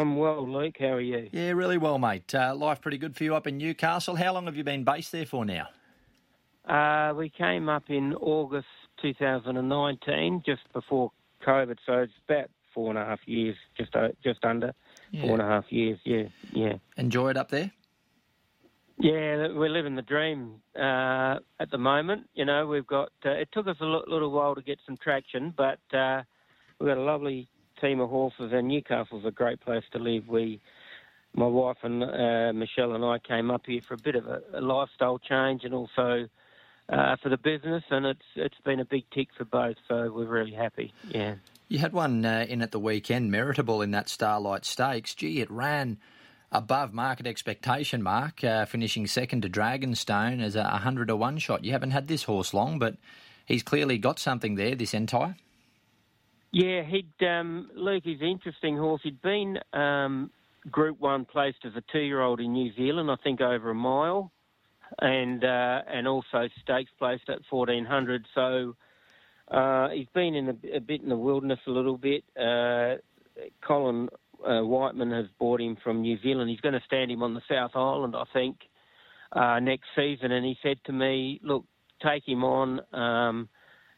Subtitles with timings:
[0.00, 0.76] I'm well, Luke.
[0.78, 1.28] How are you?
[1.30, 2.34] Yeah, really well, mate.
[2.34, 4.16] Uh, life pretty good for you up in Newcastle.
[4.16, 5.68] How long have you been based there for now?
[6.66, 8.66] Uh, we came up in August
[9.02, 11.12] 2019, just before
[11.46, 14.72] COVID, so it's about four and a half years, just uh, just under
[15.10, 15.22] Yeah.
[15.22, 15.98] four and a half years.
[16.04, 17.70] Yeah, yeah, Enjoy it up there?
[18.98, 19.48] yeah.
[19.52, 22.28] We're living the dream uh, at the moment.
[22.34, 23.10] You know, we've got.
[23.24, 26.22] Uh, it took us a little while to get some traction, but uh,
[26.78, 27.48] we've got a lovely
[27.80, 30.28] team of horses, and Newcastle's a great place to live.
[30.28, 30.60] We.
[31.32, 34.40] My wife and uh, Michelle and I came up here for a bit of a,
[34.52, 36.26] a lifestyle change, and also
[36.88, 39.76] uh, for the business, and it's it's been a big tick for both.
[39.86, 40.92] So we're really happy.
[41.08, 41.36] Yeah.
[41.68, 45.14] You had one uh, in at the weekend, Meritable in that Starlight Stakes.
[45.14, 45.98] Gee, it ran
[46.50, 51.64] above market expectation mark, uh, finishing second to Dragonstone as a 100 to 1 shot.
[51.64, 52.96] You haven't had this horse long, but
[53.46, 55.36] he's clearly got something there, this entire.
[56.52, 58.02] Yeah, he'd um, Luke.
[58.04, 59.00] He's an interesting horse.
[59.04, 60.30] He'd been um,
[60.70, 64.32] Group One placed as a two-year-old in New Zealand, I think over a mile,
[65.00, 68.26] and uh, and also stakes placed at fourteen hundred.
[68.34, 68.74] So
[69.48, 72.24] uh, he's been in a, a bit in the wilderness a little bit.
[72.36, 72.96] Uh,
[73.64, 74.08] Colin
[74.44, 76.50] uh, Whiteman has bought him from New Zealand.
[76.50, 78.56] He's going to stand him on the South Island, I think,
[79.32, 80.32] uh, next season.
[80.32, 81.64] And he said to me, "Look,
[82.02, 83.48] take him on." Um,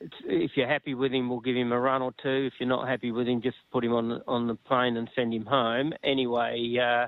[0.00, 2.48] if you're happy with him, we'll give him a run or two.
[2.52, 5.08] If you're not happy with him, just put him on the, on the plane and
[5.14, 5.92] send him home.
[6.04, 7.06] Anyway, uh,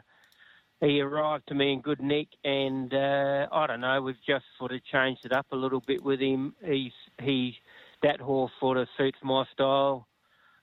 [0.81, 4.01] he arrived to me in good nick, and uh, I don't know.
[4.01, 6.55] We've just sort of changed it up a little bit with him.
[6.65, 7.57] He's he
[8.03, 10.07] that horse sort of suits my style.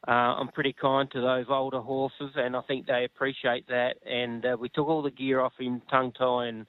[0.08, 3.96] Uh, I'm pretty kind to those older horses, and I think they appreciate that.
[4.06, 6.66] And uh, we took all the gear off him, tongue tie and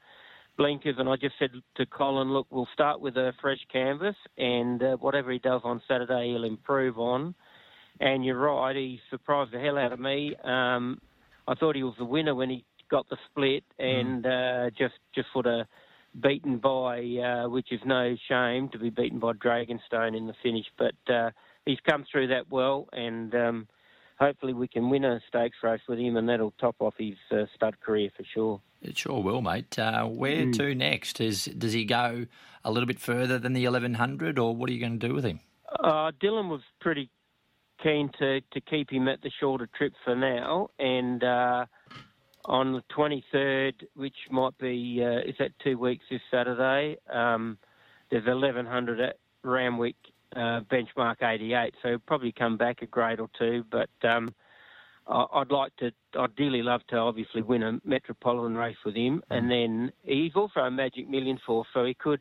[0.57, 4.83] blinkers, and I just said to Colin, look, we'll start with a fresh canvas, and
[4.83, 7.35] uh, whatever he does on Saturday, he'll improve on.
[8.01, 10.35] And you're right, he surprised the hell out of me.
[10.45, 11.01] Um,
[11.49, 15.29] I thought he was the winner when he got the split, and uh, just just
[15.33, 15.67] sort of
[16.23, 20.67] beaten by, uh, which is no shame to be beaten by Dragonstone in the finish.
[20.79, 21.31] But uh,
[21.65, 23.69] he's come through that well, and um,
[24.19, 27.45] hopefully we can win a stakes race with him, and that'll top off his uh,
[27.55, 28.61] stud career for sure.
[28.83, 29.79] It sure will, mate.
[29.79, 30.57] Uh, where Mm.
[30.57, 31.21] to next?
[31.21, 32.27] Is Does he go
[32.65, 35.25] a little bit further than the 1100, or what are you going to do with
[35.25, 35.41] him?
[35.81, 37.11] Uh, Dylan was pretty
[37.83, 41.67] keen to, to keep him at the shorter trip for now, and uh,
[42.45, 47.59] on the 23rd, which might be uh, is that two weeks this Saturday, um,
[48.11, 49.97] there's 1100 at Randwick
[50.35, 53.91] uh, benchmark 88, so he'll probably come back a grade or two, but.
[54.03, 54.35] Um,
[55.09, 59.23] I- I'd like to, i'd dearly love to obviously win a metropolitan race with him,
[59.31, 62.19] and then he's also a Magic Millions horse, so he could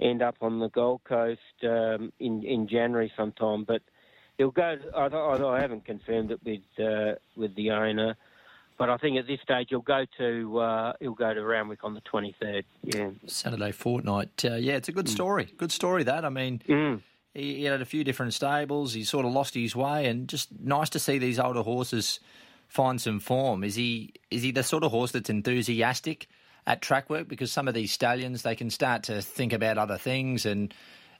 [0.00, 3.64] end up on the Gold Coast um, in in January sometime.
[3.64, 3.82] But
[4.38, 4.78] he'll go.
[4.94, 8.16] Although although I haven't confirmed it with uh, with the owner,
[8.78, 11.92] but I think at this stage he'll go to uh, he'll go to Randwick on
[11.92, 12.64] the 23rd.
[12.84, 13.10] Yeah.
[13.26, 14.42] Saturday fortnight.
[14.46, 15.52] Uh, yeah, it's a good story.
[15.58, 16.24] Good story, that.
[16.24, 17.02] I mean, Mm.
[17.34, 18.94] He, he had a few different stables.
[18.94, 22.20] He sort of lost his way, and just nice to see these older horses
[22.68, 23.64] find some form.
[23.64, 26.28] Is he is he the sort of horse that's enthusiastic
[26.66, 27.28] at track work?
[27.28, 30.72] Because some of these stallions they can start to think about other things and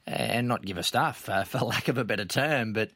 [0.06, 2.72] and not give a stuff, uh, for lack of a better term.
[2.72, 2.90] But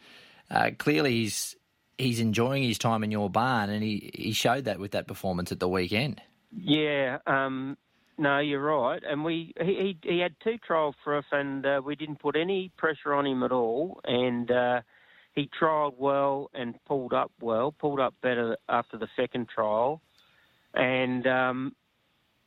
[0.50, 1.56] uh, clearly he's
[1.98, 5.52] he's enjoying his time in your barn, and he he showed that with that performance
[5.52, 6.22] at the weekend.
[6.50, 7.76] Yeah, um,
[8.18, 9.02] no, you're right.
[9.08, 12.36] And we he he, he had two trials for us, and uh, we didn't put
[12.36, 14.00] any pressure on him at all.
[14.04, 14.80] And uh,
[15.34, 20.02] he trialled well and pulled up well, pulled up better after the second trial.
[20.74, 21.76] And um,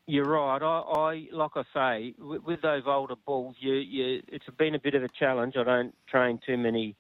[0.08, 0.62] you're right.
[0.62, 4.80] I, I like I say with, with those older bulls, you you it's been a
[4.80, 5.56] bit of a challenge.
[5.58, 6.96] I don't train too many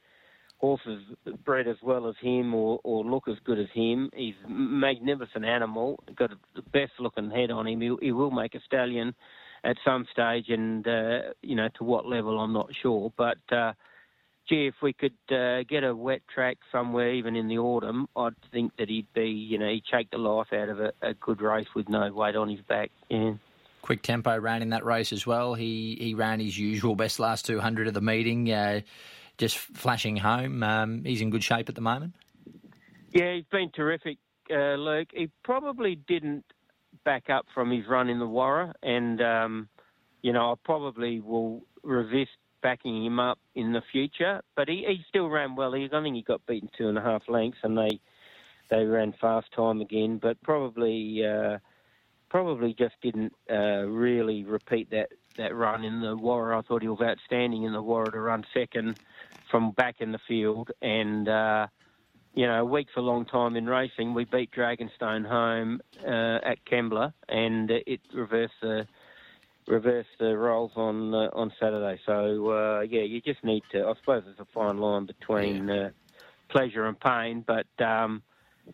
[0.62, 1.02] horses
[1.44, 4.12] bred as well as him or, or look as good as him.
[4.16, 7.82] He's a magnificent animal, got the best looking head on him.
[7.82, 9.16] He, he will make a stallion
[9.64, 13.12] at some stage, and uh, you know to what level I'm not sure.
[13.18, 13.74] But uh,
[14.48, 18.34] gee, if we could uh, get a wet track somewhere, even in the autumn, I'd
[18.52, 21.42] think that he'd be you know he'd shake the life out of a, a good
[21.42, 22.92] race with no weight on his back.
[23.10, 23.34] Yeah.
[23.82, 25.56] Quick Tempo ran in that race as well.
[25.56, 28.82] He he ran his usual best last 200 of the meeting, uh,
[29.42, 30.62] just flashing home.
[30.62, 32.14] Um, he's in good shape at the moment.
[33.12, 34.20] Yeah, he's been terrific,
[34.52, 35.10] uh, Luke.
[35.14, 36.46] He probably didn't
[37.04, 39.68] back up from his run in the Warra, and um,
[40.22, 42.30] you know I probably will resist
[42.62, 44.42] backing him up in the future.
[44.56, 45.74] But he, he still ran well.
[45.74, 48.00] He, I think he got beaten two and a half lengths, and they
[48.70, 50.20] they ran fast time again.
[50.22, 51.58] But probably uh,
[52.30, 56.60] probably just didn't uh, really repeat that that run in the Warra.
[56.60, 59.00] I thought he was outstanding in the Warra to run second
[59.52, 61.28] from back in the field, and.
[61.28, 61.68] Uh,
[62.34, 64.14] you know, a week's a long time in racing.
[64.14, 68.88] We beat Dragonstone home uh, at Kembla, and it reversed the
[69.68, 72.00] reversed the roles on uh, on Saturday.
[72.06, 73.86] So uh, yeah, you just need to.
[73.86, 75.90] I suppose there's a fine line between uh,
[76.50, 78.24] pleasure and pain, but um,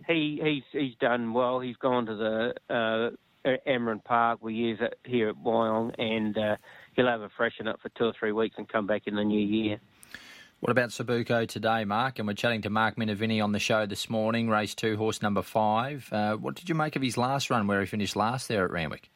[0.07, 1.59] he he's he's done well.
[1.59, 6.55] He's gone to the uh, Emeren Park we use it here at Wyong, and uh,
[6.95, 9.23] he'll have a freshen up for two or three weeks and come back in the
[9.23, 9.79] new year.
[10.59, 12.17] What about Soobooco today, Mark?
[12.17, 15.43] And we're chatting to Mark Minervini on the show this morning, race two, horse number
[15.43, 16.09] five.
[16.11, 18.71] Uh, what did you make of his last run where he finished last there at
[18.71, 19.11] Randwick?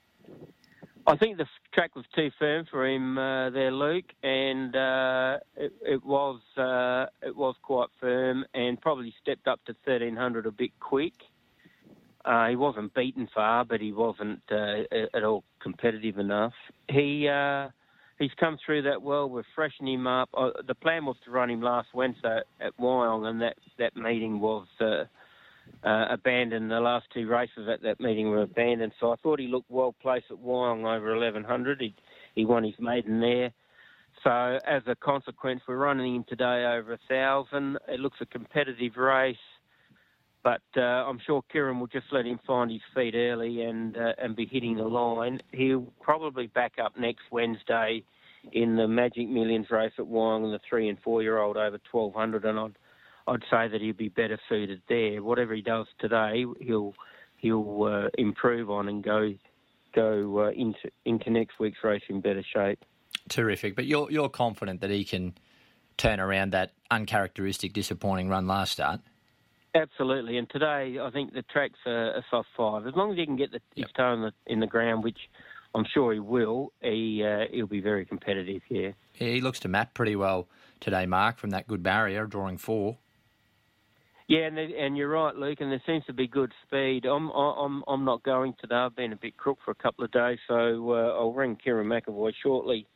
[1.07, 5.73] I think the track was too firm for him uh, there, Luke, and uh, it,
[5.81, 10.79] it, was uh, it was quite firm and probably stepped up to 1300 a bit
[10.79, 11.15] quick.
[12.23, 16.53] Uh, he wasn't beaten far, but he wasn't uh, at all competitive enough.
[16.87, 17.27] He
[18.21, 19.29] he's come through that well.
[19.29, 20.29] We're freshening him up.
[20.67, 24.67] the plan was to run him last Wednesday at Wyong, and that that meeting was
[24.79, 25.05] uh,
[25.83, 26.71] abandoned.
[26.71, 28.93] The last two races at that meeting were abandoned.
[28.99, 31.81] So I thought he looked well placed at Wyong over 1100.
[31.81, 31.95] He,
[32.35, 33.51] he won his maiden there.
[34.23, 37.77] So as a consequence, we're running him today over a thousand.
[37.87, 39.35] It looks a competitive race,
[40.43, 44.13] but uh, I'm sure Kerrin will just let him find his feet early and uh,
[44.17, 45.41] and be hitting the line.
[45.51, 48.03] He'll probably back up next Wednesday
[48.51, 51.79] in the Magic Millions race at Wyong and the three and four year old over
[51.91, 52.77] 1200, and I'd
[53.27, 55.21] I'd say that he'd be better suited there.
[55.21, 56.93] Whatever he does today, he'll
[57.37, 59.33] he'll uh, improve on and go
[59.93, 62.83] go uh, into into next week's race in better shape.
[63.29, 65.35] Terrific, but you're you're confident that he can
[65.97, 69.01] turn around that uncharacteristic, disappointing run last start.
[69.73, 72.85] Absolutely, and today I think the track's a, a soft five.
[72.85, 73.87] As long as he can get the, yep.
[73.87, 75.17] his toe in the, in the ground, which
[75.73, 78.93] I'm sure he will, he uh, he'll be very competitive here.
[79.17, 80.47] Yeah, he looks to map pretty well
[80.81, 82.97] today, Mark, from that good barrier, drawing four.
[84.27, 85.59] Yeah, and, and you're right, Luke.
[85.61, 87.05] And there seems to be good speed.
[87.05, 88.75] I'm I'm I'm not going today.
[88.75, 91.87] I've been a bit crook for a couple of days, so uh, I'll ring Kerrin
[91.87, 92.87] McEvoy shortly.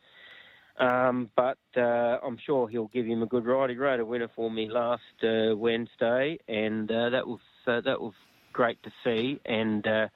[0.77, 3.69] Um, but uh, I'm sure he'll give him a good ride.
[3.69, 8.01] He rode a winner for me last uh, Wednesday, and uh, that was uh, that
[8.01, 8.13] was
[8.51, 9.39] great to see.
[9.45, 10.07] And uh,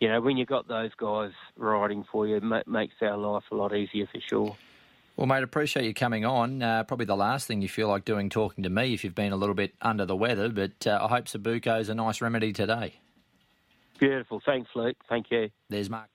[0.00, 3.54] you know, when you've got those guys riding for you, it makes our life a
[3.54, 4.56] lot easier for sure.
[5.16, 6.62] Well, mate, appreciate you coming on.
[6.62, 9.32] Uh, probably the last thing you feel like doing talking to me if you've been
[9.32, 12.52] a little bit under the weather, but uh, I hope Soobooco is a nice remedy
[12.52, 12.96] today.
[13.98, 14.42] Beautiful.
[14.44, 14.96] Thanks, Luke.
[15.08, 15.48] Thank you.
[15.70, 16.10] There's Mark.